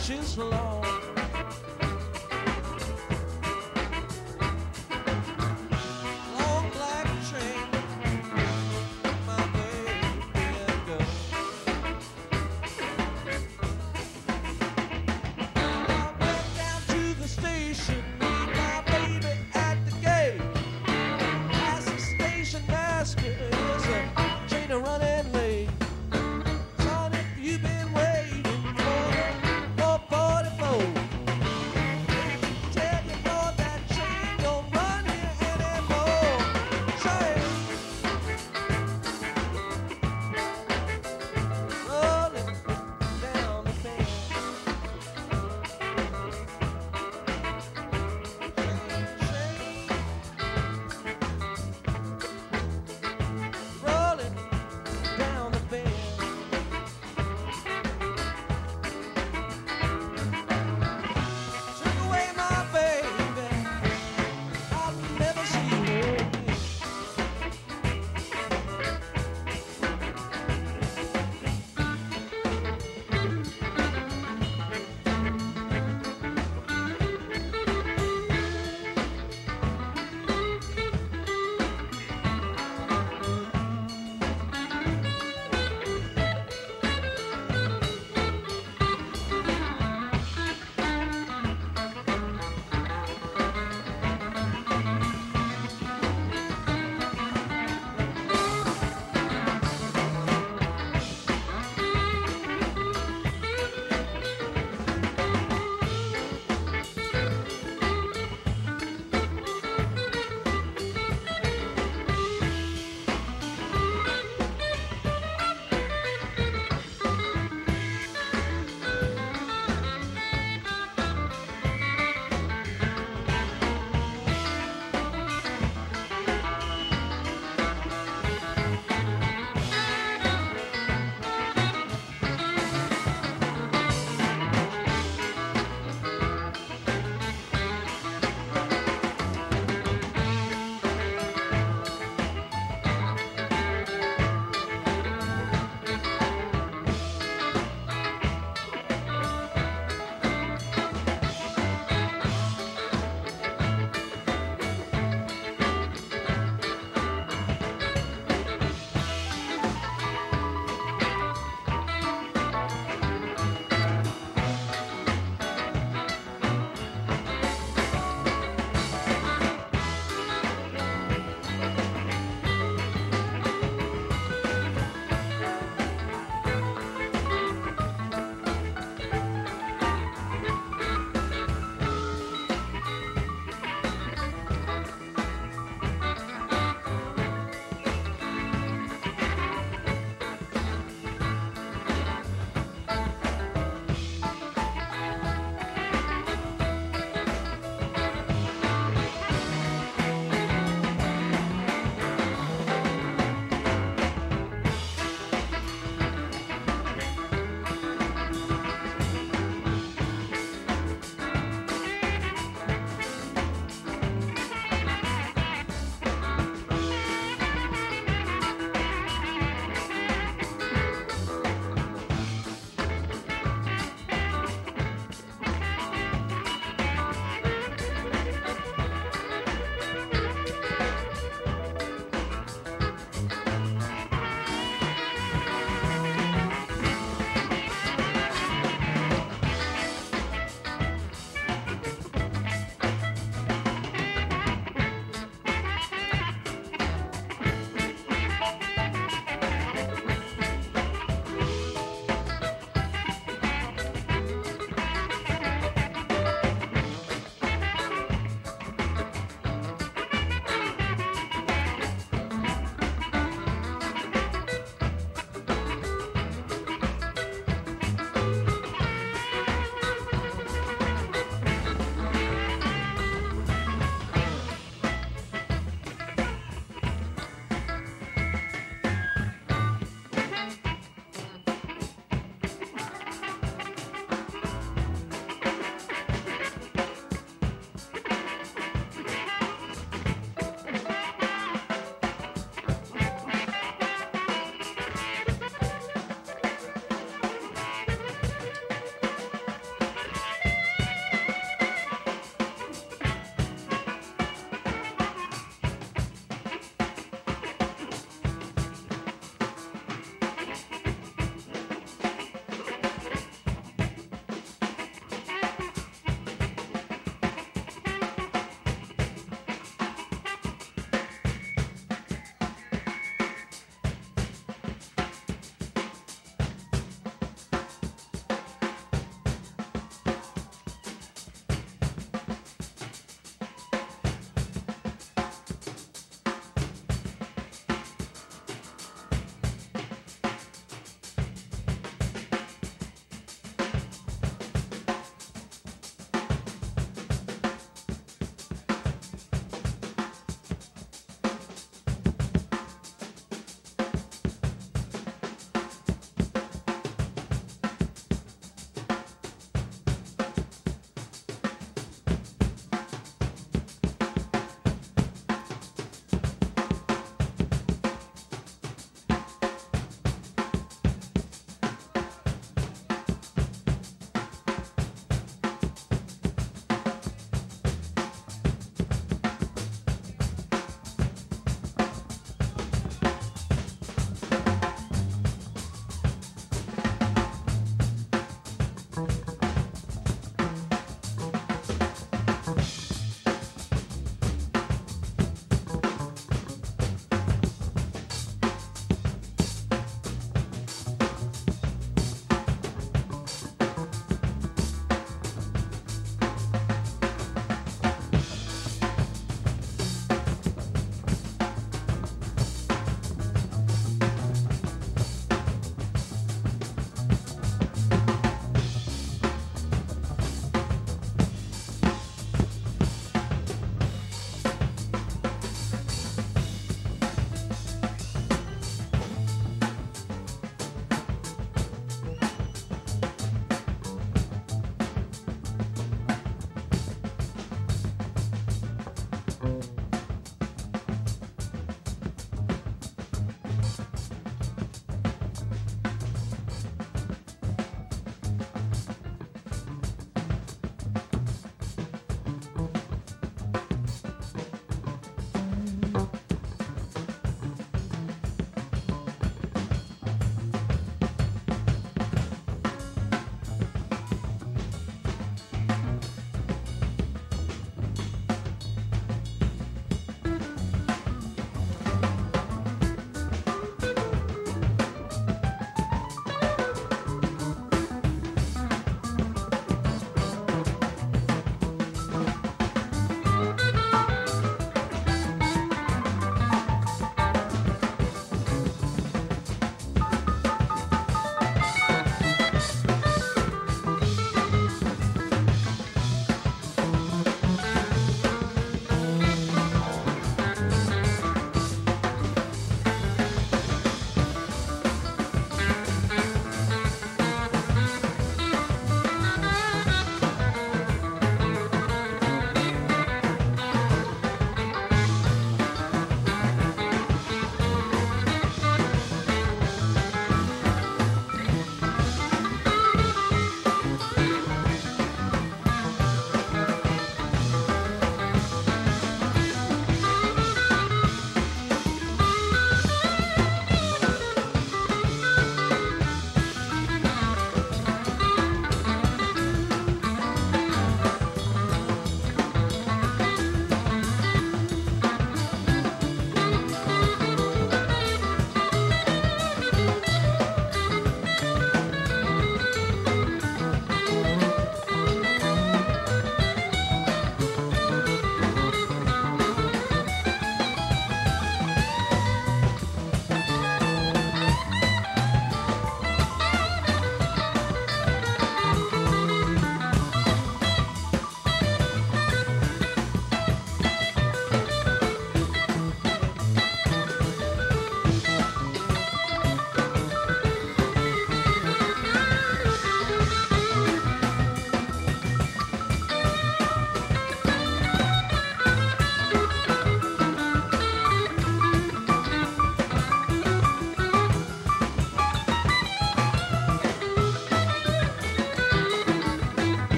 coaches 0.00 0.38
long. 0.38 0.79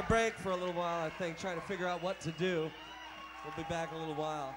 A 0.00 0.02
break 0.04 0.34
for 0.34 0.50
a 0.50 0.56
little 0.56 0.72
while, 0.72 1.04
I 1.04 1.10
think, 1.10 1.36
trying 1.36 1.60
to 1.60 1.66
figure 1.66 1.86
out 1.86 2.02
what 2.02 2.20
to 2.20 2.30
do. 2.32 2.70
We'll 3.44 3.54
be 3.56 3.68
back 3.68 3.90
in 3.90 3.96
a 3.96 4.00
little 4.00 4.14
while. 4.14 4.54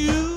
you. 0.00 0.29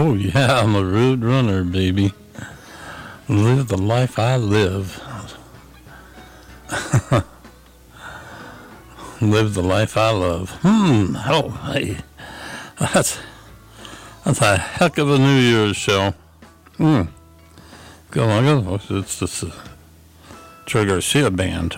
Oh, 0.00 0.14
yeah, 0.14 0.60
I'm 0.60 0.76
a 0.76 0.84
road 0.84 1.24
runner, 1.24 1.64
baby. 1.64 2.12
Live 3.28 3.66
the 3.66 3.76
life 3.76 4.16
I 4.16 4.36
live. 4.36 5.02
live 9.20 9.54
the 9.54 9.62
life 9.62 9.96
I 9.96 10.10
love. 10.10 10.50
Hmm. 10.62 11.16
Oh, 11.26 11.50
hey. 11.72 11.96
That's, 12.78 13.18
that's 14.24 14.40
a 14.40 14.56
heck 14.56 14.98
of 14.98 15.10
a 15.10 15.18
New 15.18 15.40
Year's 15.40 15.76
show. 15.76 16.14
Hmm. 16.76 17.02
Go 18.12 18.28
on. 18.28 18.78
It's 18.88 19.42
a 19.42 19.52
Troy 20.64 20.86
Garcia 20.86 21.32
band. 21.32 21.76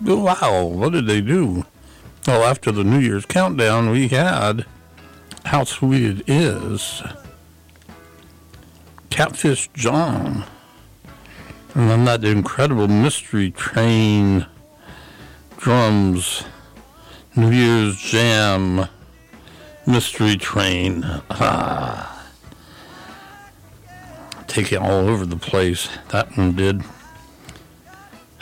Wow, 0.00 0.62
what 0.66 0.92
did 0.92 1.08
they 1.08 1.22
do? 1.22 1.64
Well, 2.24 2.44
after 2.44 2.70
the 2.70 2.84
New 2.84 3.00
Year's 3.00 3.26
countdown, 3.26 3.90
we 3.90 4.06
had 4.06 4.64
how 5.46 5.62
sweet 5.64 6.02
it 6.02 6.28
is. 6.28 7.02
Catfish 9.10 9.68
John. 9.74 10.44
And 11.74 11.90
then 11.90 12.04
that 12.06 12.24
incredible 12.24 12.88
mystery 12.88 13.52
train 13.52 14.46
drums, 15.56 16.44
New 17.36 17.50
Year's 17.50 17.96
Jam, 17.96 18.88
mystery 19.86 20.36
train. 20.36 21.04
Ah. 21.30 22.12
Take 24.48 24.72
it 24.72 24.78
all 24.78 25.08
over 25.08 25.24
the 25.24 25.36
place. 25.36 25.88
That 26.10 26.36
one 26.36 26.56
did. 26.56 26.82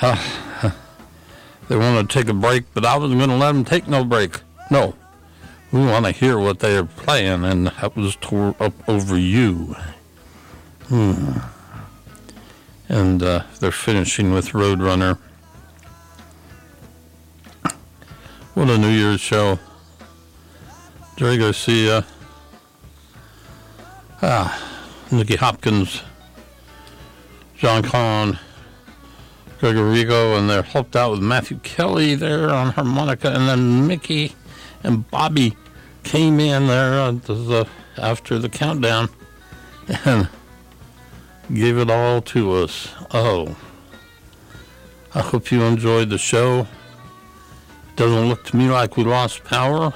Ah. 0.01 0.81
They 1.69 1.77
wanted 1.77 2.09
to 2.09 2.19
take 2.19 2.29
a 2.29 2.35
break, 2.35 2.65
but 2.75 2.85
I 2.85 2.97
wasn't 2.99 3.19
going 3.21 3.31
to 3.31 3.37
let 3.37 3.53
them 3.53 3.65
take 3.65 3.89
no 3.89 4.05
break. 4.05 4.41
No 4.71 4.95
we 5.75 5.81
want 5.81 6.07
to 6.07 6.13
hear 6.13 6.39
what 6.39 6.61
they 6.61 6.77
are 6.77 6.85
playing, 6.85 7.45
and 7.45 7.67
that 7.67 7.97
was 7.97 8.15
tore 8.21 8.55
up 8.61 8.89
over 8.89 9.19
you. 9.19 9.75
Hmm. 10.85 11.39
And 12.89 13.21
uh, 13.21 13.43
they're 13.59 13.73
finishing 13.73 14.33
with 14.33 14.51
Roadrunner. 14.51 15.19
What 18.55 18.71
a 18.71 18.79
New 18.79 18.91
Year's 18.91 19.21
show. 19.21 19.59
Jerry 21.17 21.39
Garcia. 21.39 22.07
Ah, 24.23 24.57
Nicky 25.11 25.35
Hopkins, 25.35 26.03
John 27.57 27.83
Kahn, 27.83 28.39
Gregorico, 29.59 30.39
and 30.39 30.49
they're 30.49 30.63
helped 30.63 30.95
out 30.95 31.11
with 31.11 31.21
Matthew 31.21 31.59
Kelly 31.65 32.15
there 32.15 32.49
on 32.51 32.71
harmonica, 32.71 33.33
and 33.33 33.49
then 33.49 33.89
Mickey 33.89 34.37
and 34.85 35.11
Bobby 35.11 35.57
came 36.05 36.39
in 36.39 36.67
there 36.67 37.01
uh, 37.01 37.13
the, 37.13 37.67
after 37.99 38.39
the 38.39 38.49
countdown 38.49 39.09
and 40.05 40.29
gave 41.53 41.79
it 41.79 41.91
all 41.91 42.21
to 42.23 42.53
us. 42.53 42.93
Oh, 43.13 43.57
I 45.15 45.21
hope 45.21 45.51
you 45.51 45.63
enjoyed 45.63 46.11
the 46.11 46.19
show. 46.19 46.67
Doesn't 47.97 48.29
look 48.29 48.45
to 48.47 48.57
me 48.57 48.69
like 48.69 48.97
we 48.97 49.05
lost 49.05 49.45
power. 49.45 49.93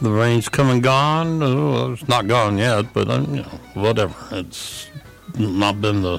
The 0.00 0.10
rain's 0.10 0.48
come 0.48 0.68
and 0.68 0.82
gone. 0.82 1.42
Oh, 1.42 1.92
it's 1.92 2.06
not 2.06 2.26
gone 2.26 2.58
yet, 2.58 2.92
but 2.92 3.08
uh, 3.08 3.20
you 3.20 3.42
know, 3.42 3.60
whatever. 3.74 4.14
It's 4.32 4.88
not 5.38 5.80
been 5.80 6.02
the 6.02 6.18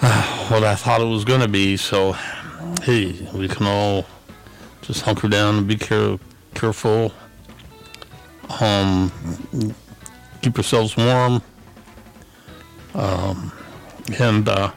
what 0.00 0.64
I 0.64 0.74
thought 0.74 1.00
it 1.00 1.06
was 1.06 1.24
going 1.24 1.40
to 1.40 1.48
be. 1.48 1.78
So, 1.78 2.12
hey, 2.82 3.26
we 3.34 3.48
can 3.48 3.66
all 3.66 4.04
just 4.82 5.02
hunker 5.02 5.28
down 5.28 5.56
and 5.56 5.68
be 5.68 5.76
care- 5.76 6.18
careful. 6.54 7.12
Um, 8.60 9.12
keep 10.42 10.56
yourselves 10.56 10.96
warm. 10.96 11.42
Um, 12.94 13.52
and, 14.18 14.48
uh, 14.48 14.72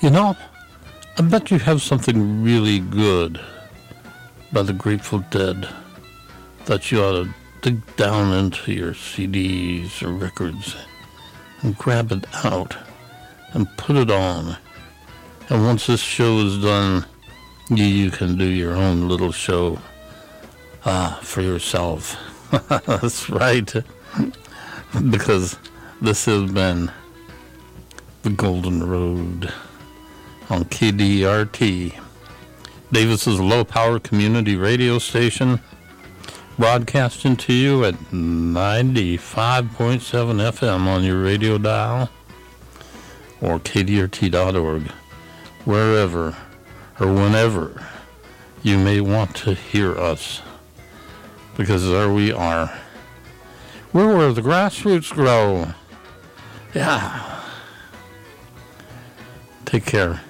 you 0.00 0.10
know, 0.10 0.36
I 1.18 1.22
bet 1.22 1.50
you 1.50 1.58
have 1.58 1.82
something 1.82 2.42
really 2.42 2.80
good 2.80 3.40
by 4.52 4.62
the 4.62 4.72
Grateful 4.72 5.20
Dead 5.30 5.68
that 6.66 6.90
you 6.90 7.02
ought 7.02 7.24
to 7.24 7.34
dig 7.62 7.96
down 7.96 8.32
into 8.32 8.72
your 8.72 8.92
CDs 8.92 10.02
or 10.02 10.12
records 10.12 10.76
and 11.62 11.76
grab 11.78 12.12
it 12.12 12.26
out 12.44 12.76
and 13.52 13.68
put 13.76 13.96
it 13.96 14.10
on. 14.10 14.56
And 15.50 15.64
once 15.66 15.86
this 15.86 16.00
show 16.00 16.38
is 16.38 16.62
done, 16.62 17.06
you, 17.68 17.84
you 17.84 18.10
can 18.10 18.36
do 18.38 18.44
your 18.44 18.74
own 18.74 19.08
little 19.08 19.32
show 19.32 19.78
uh, 20.84 21.16
for 21.20 21.42
yourself. 21.42 22.16
That's 22.86 23.28
right. 23.28 23.72
because 25.10 25.58
this 26.00 26.24
has 26.26 26.50
been 26.50 26.90
the 28.22 28.30
Golden 28.30 28.88
Road 28.88 29.52
on 30.50 30.64
KDRT, 30.66 31.98
Davis's 32.92 33.40
low 33.40 33.64
power 33.64 33.98
community 33.98 34.56
radio 34.56 34.98
station, 34.98 35.60
broadcasting 36.58 37.36
to 37.36 37.52
you 37.52 37.84
at 37.84 37.94
95.7 37.94 39.88
FM 39.90 40.86
on 40.86 41.02
your 41.04 41.22
radio 41.22 41.58
dial 41.58 42.10
or 43.40 43.58
kdrt.org, 43.58 44.92
wherever 45.64 46.36
or 47.00 47.06
whenever 47.12 47.84
you 48.62 48.78
may 48.78 49.00
want 49.00 49.34
to 49.36 49.54
hear 49.54 49.96
us. 49.98 50.42
because 51.56 51.86
there 51.88 52.10
we 52.12 52.32
are. 52.32 52.72
We're 53.92 54.16
where 54.16 54.32
the 54.32 54.40
grassroots 54.40 55.12
grow. 55.12 55.74
Yeah. 56.74 57.40
Take 59.66 59.84
care. 59.84 60.20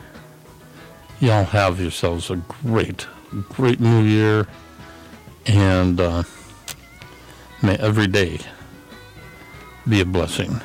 Y'all 1.21 1.45
have 1.45 1.81
yourselves 1.81 2.31
a 2.31 2.37
great, 2.65 3.07
great 3.51 3.79
new 3.79 4.03
year. 4.03 4.49
And 5.47 6.01
uh, 6.01 6.23
may 7.63 7.77
every 7.77 8.09
day 8.09 8.41
be 9.89 10.01
a 10.01 10.05
blessing. 10.05 10.61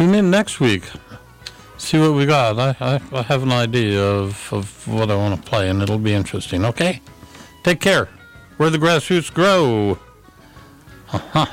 Tune 0.00 0.14
in 0.14 0.30
next 0.30 0.60
week. 0.60 0.84
See 1.76 1.98
what 1.98 2.14
we 2.14 2.24
got. 2.24 2.58
I, 2.58 2.74
I, 2.80 3.18
I 3.18 3.20
have 3.24 3.42
an 3.42 3.52
idea 3.52 4.02
of, 4.02 4.50
of 4.50 4.88
what 4.88 5.10
I 5.10 5.14
want 5.14 5.36
to 5.36 5.46
play, 5.46 5.68
and 5.68 5.82
it'll 5.82 5.98
be 5.98 6.14
interesting. 6.14 6.64
Okay? 6.64 7.02
Take 7.64 7.80
care. 7.80 8.08
Where 8.56 8.70
the 8.70 8.78
grassroots 8.78 9.30
grow. 9.30 9.98
Uh-huh. 11.12 11.44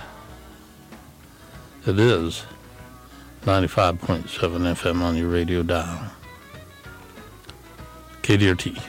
It 1.86 2.00
is 2.00 2.46
95.7 3.42 4.24
FM 4.30 5.02
on 5.02 5.18
your 5.18 5.28
radio 5.28 5.62
dial. 5.62 6.10
KDRT. 8.22 8.82